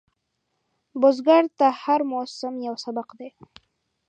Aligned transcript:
بزګر 1.01 1.43
ته 1.59 1.67
هر 1.81 1.99
موسم 2.11 2.53
یو 2.67 2.75
سبق 2.85 3.07
دی 3.19 3.29